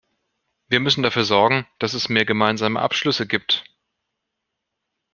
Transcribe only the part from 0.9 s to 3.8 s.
dafür sorgen, dass es mehr gemeinsame Abschlüsse gibt.